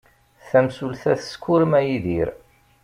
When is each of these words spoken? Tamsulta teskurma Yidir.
Tamsulta 0.49 1.13
teskurma 1.21 1.79
Yidir. 1.87 2.29